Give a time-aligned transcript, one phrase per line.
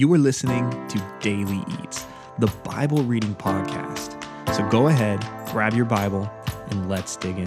[0.00, 2.06] You are listening to Daily Eats,
[2.38, 4.16] the Bible reading podcast.
[4.54, 5.20] So go ahead,
[5.52, 6.32] grab your Bible,
[6.70, 7.46] and let's dig in.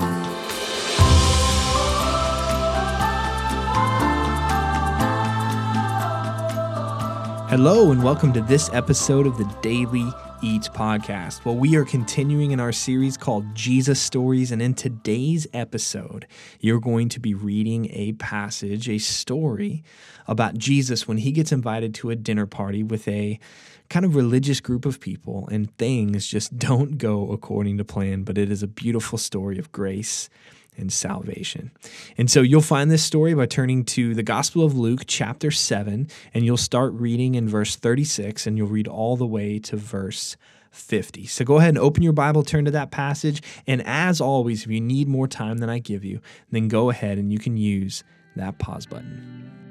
[7.50, 10.06] Hello, and welcome to this episode of the Daily
[10.44, 11.46] Eats podcast.
[11.46, 16.28] Well, we are continuing in our series called Jesus Stories, and in today's episode,
[16.60, 19.86] you're going to be reading a passage, a story
[20.28, 23.40] about Jesus when he gets invited to a dinner party with a
[23.90, 28.38] kind of religious group of people, and things just don't go according to plan, but
[28.38, 30.30] it is a beautiful story of grace
[30.78, 31.72] and salvation.
[32.18, 36.08] And so you'll find this story by turning to the Gospel of Luke, chapter 7,
[36.34, 40.38] and you'll start reading in verse 36 and you'll read all the way to verse
[40.72, 41.28] 50.
[41.28, 44.72] So go ahead and open your Bible, turn to that passage, and as always, if
[44.72, 46.20] you need more time than I give you,
[46.52, 48.04] then go ahead and you can use
[48.36, 49.63] that pause button.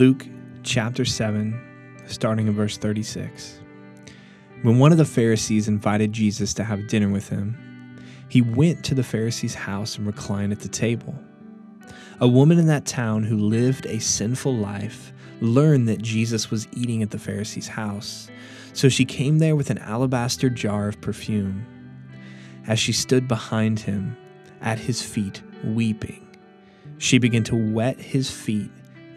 [0.00, 0.24] Luke
[0.62, 1.60] chapter 7,
[2.06, 3.60] starting in verse 36.
[4.62, 7.98] When one of the Pharisees invited Jesus to have dinner with him,
[8.30, 11.14] he went to the Pharisee's house and reclined at the table.
[12.18, 15.12] A woman in that town who lived a sinful life
[15.42, 18.30] learned that Jesus was eating at the Pharisee's house,
[18.72, 21.66] so she came there with an alabaster jar of perfume.
[22.66, 24.16] As she stood behind him,
[24.62, 26.26] at his feet, weeping,
[26.96, 28.70] she began to wet his feet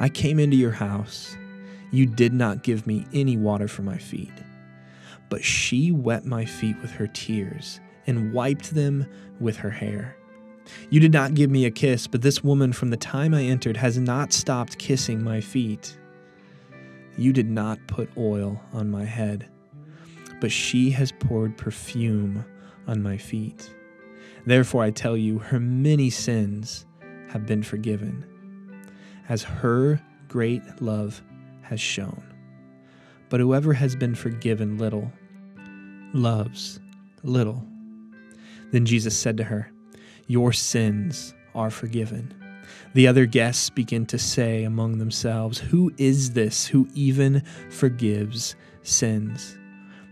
[0.00, 1.36] I came into your house.
[1.90, 4.32] You did not give me any water for my feet,
[5.28, 9.06] but she wet my feet with her tears and wiped them
[9.40, 10.16] with her hair.
[10.88, 13.76] You did not give me a kiss, but this woman from the time I entered
[13.76, 15.98] has not stopped kissing my feet.
[17.18, 19.50] You did not put oil on my head,
[20.40, 22.42] but she has poured perfume
[22.86, 23.74] on my feet.
[24.46, 26.86] Therefore, I tell you, her many sins
[27.28, 28.24] have been forgiven
[29.30, 29.98] as her
[30.28, 31.22] great love
[31.62, 32.22] has shown.
[33.30, 35.10] But whoever has been forgiven little
[36.12, 36.80] loves
[37.22, 37.64] little.
[38.72, 39.70] Then Jesus said to her,
[40.26, 42.34] Your sins are forgiven.
[42.94, 49.56] The other guests begin to say among themselves, Who is this who even forgives sins?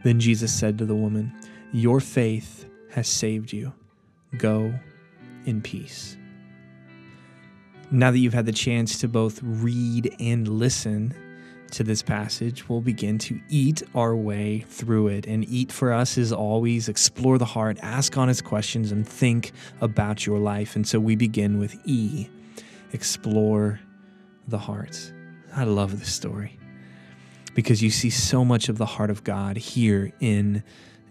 [0.04, 1.32] Then Jesus said to the woman,
[1.72, 3.72] Your faith has saved you.
[4.36, 4.72] Go
[5.44, 6.17] in peace.
[7.90, 11.14] Now that you've had the chance to both read and listen
[11.70, 15.26] to this passage, we'll begin to eat our way through it.
[15.26, 20.26] And eat for us is always explore the heart, ask honest questions, and think about
[20.26, 20.76] your life.
[20.76, 22.28] And so we begin with E
[22.92, 23.80] explore
[24.46, 25.12] the heart.
[25.54, 26.58] I love this story
[27.54, 30.62] because you see so much of the heart of God here in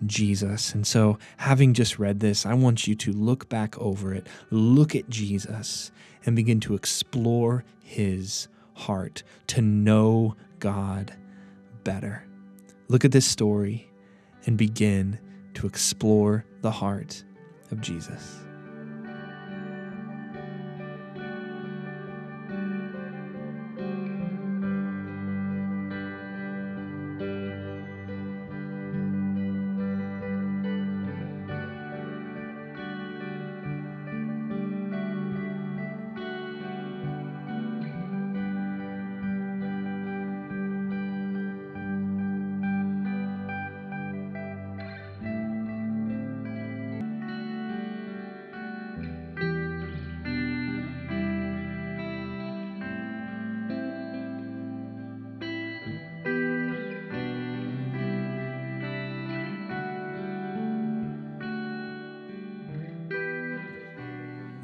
[0.05, 0.73] Jesus.
[0.73, 4.95] And so, having just read this, I want you to look back over it, look
[4.95, 5.91] at Jesus,
[6.25, 11.13] and begin to explore his heart, to know God
[11.83, 12.25] better.
[12.89, 13.91] Look at this story
[14.45, 15.19] and begin
[15.55, 17.23] to explore the heart
[17.71, 18.46] of Jesus.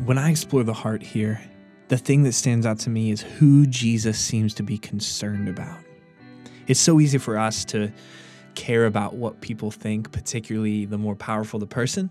[0.06, 1.40] When I explore the heart here,
[1.88, 5.80] the thing that stands out to me is who Jesus seems to be concerned about.
[6.68, 7.92] It's so easy for us to
[8.56, 12.10] care about what people think, particularly the more powerful the person,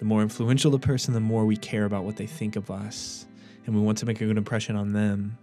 [0.00, 3.26] the more influential the person, the more we care about what they think of us,
[3.66, 5.38] and we want to make a good impression on them.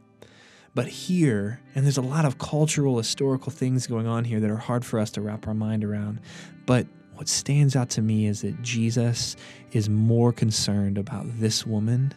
[0.76, 4.58] But here, and there's a lot of cultural, historical things going on here that are
[4.58, 6.20] hard for us to wrap our mind around,
[6.66, 6.88] but
[7.20, 9.36] what stands out to me is that Jesus
[9.74, 12.14] is more concerned about this woman,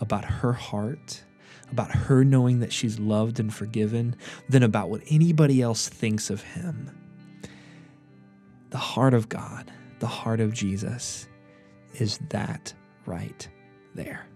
[0.00, 1.24] about her heart,
[1.72, 4.14] about her knowing that she's loved and forgiven,
[4.48, 6.96] than about what anybody else thinks of him.
[8.70, 9.68] The heart of God,
[9.98, 11.26] the heart of Jesus,
[11.94, 12.72] is that
[13.06, 13.48] right
[13.96, 14.28] there.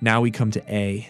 [0.00, 1.08] Now we come to A,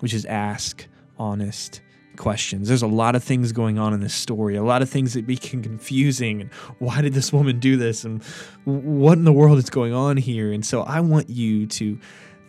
[0.00, 0.84] which is ask
[1.20, 1.82] honest
[2.18, 2.68] questions.
[2.68, 5.26] There's a lot of things going on in this story, a lot of things that
[5.26, 6.42] become confusing.
[6.42, 8.04] And why did this woman do this?
[8.04, 8.22] And
[8.64, 10.52] what in the world is going on here?
[10.52, 11.98] And so I want you to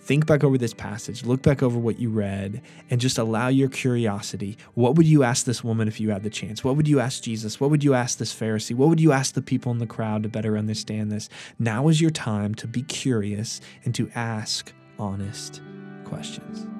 [0.02, 3.70] think back over this passage, look back over what you read, and just allow your
[3.70, 4.58] curiosity.
[4.74, 6.64] What would you ask this woman if you had the chance?
[6.64, 7.60] What would you ask Jesus?
[7.60, 8.76] What would you ask this Pharisee?
[8.76, 11.30] What would you ask the people in the crowd to better understand this?
[11.60, 15.62] Now is your time to be curious and to ask honest
[16.06, 16.79] questions.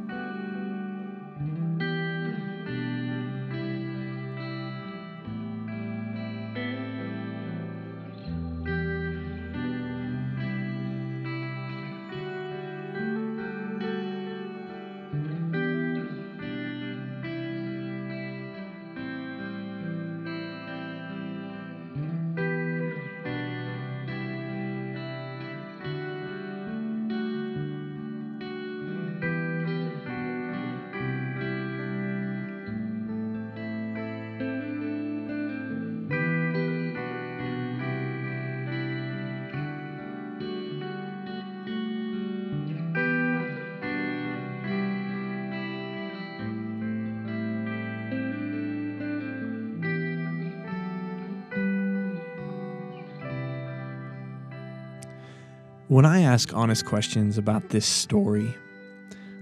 [55.90, 58.54] When I ask honest questions about this story,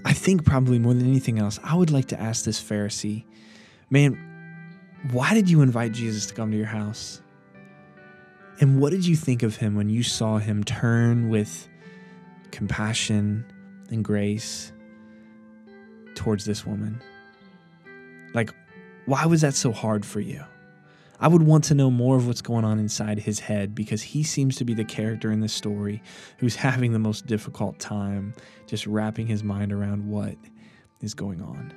[0.05, 3.25] I think probably more than anything else, I would like to ask this Pharisee,
[3.89, 4.13] man,
[5.11, 7.21] why did you invite Jesus to come to your house?
[8.61, 11.67] And what did you think of him when you saw him turn with
[12.51, 13.43] compassion
[13.89, 14.71] and grace
[16.15, 17.01] towards this woman?
[18.33, 18.55] Like,
[19.05, 20.45] why was that so hard for you?
[21.19, 24.24] I would want to know more of what's going on inside his head because he
[24.24, 26.01] seems to be the character in this story
[26.38, 28.33] who's having the most difficult time
[28.67, 30.36] just wrapping his mind around what
[31.01, 31.74] is going on.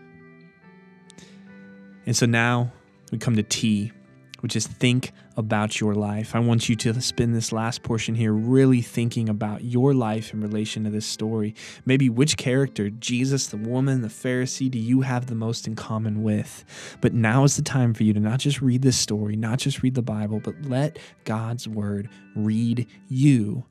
[2.06, 2.73] And so now
[3.12, 3.92] we come to T,
[4.40, 6.35] which is think about your life.
[6.35, 10.40] I want you to spend this last portion here really thinking about your life in
[10.40, 11.54] relation to this story.
[11.87, 16.23] Maybe which character, Jesus, the woman, the Pharisee, do you have the most in common
[16.23, 16.64] with?
[17.00, 19.82] But now is the time for you to not just read this story, not just
[19.82, 23.64] read the Bible, but let God's word read you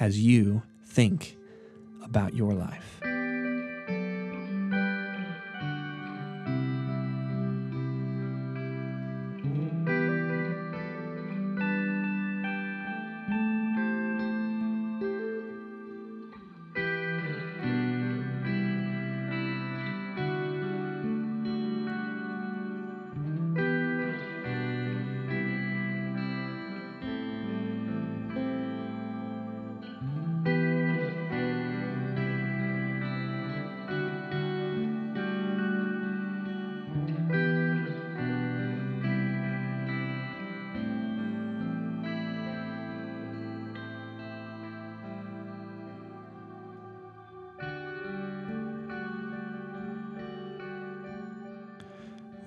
[0.00, 1.36] as you think
[2.02, 3.01] about your life.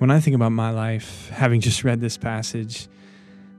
[0.05, 2.87] When I think about my life, having just read this passage,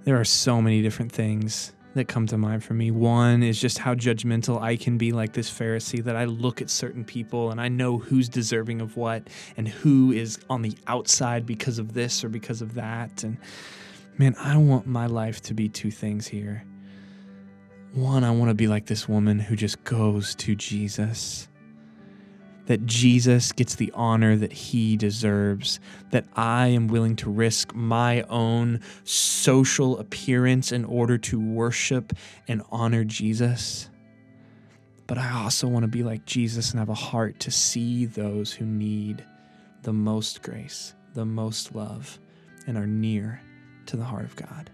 [0.05, 2.93] there are so many different things that come to mind for me.
[2.93, 6.71] One is just how judgmental I can be, like this Pharisee, that I look at
[6.71, 11.47] certain people and I know who's deserving of what and who is on the outside
[11.47, 13.25] because of this or because of that.
[13.25, 13.39] And
[14.17, 16.63] man, I want my life to be two things here.
[17.93, 21.49] One, I want to be like this woman who just goes to Jesus
[22.67, 25.81] that Jesus gets the honor that he deserves,
[26.11, 32.13] that I am willing to risk my own social appearance in order to worship
[32.49, 33.89] and honor Jesus.
[35.07, 38.53] But I also want to be like Jesus and have a heart to see those
[38.53, 39.25] who need
[39.83, 42.19] the most grace, the most love,
[42.67, 43.41] and are near
[43.87, 44.71] to the heart of God.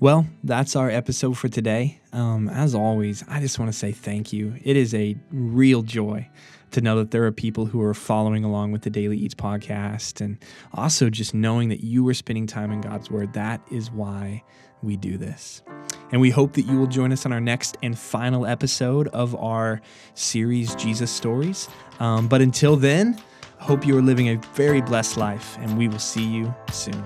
[0.00, 2.00] Well, that's our episode for today.
[2.12, 4.54] Um, as always, I just want to say thank you.
[4.62, 6.28] It is a real joy
[6.72, 10.20] to know that there are people who are following along with the Daily Eats podcast,
[10.20, 10.36] and
[10.72, 13.32] also just knowing that you are spending time in God's Word.
[13.34, 14.42] That is why
[14.82, 15.62] we do this.
[16.10, 19.34] And we hope that you will join us on our next and final episode of
[19.36, 19.80] our
[20.14, 21.68] series, Jesus Stories.
[22.00, 23.18] Um, but until then,
[23.58, 27.02] hope you are living a very blessed life, and we will see you soon.